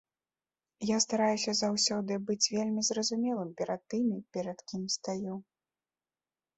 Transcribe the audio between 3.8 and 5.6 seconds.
тымі, перад кім стаю.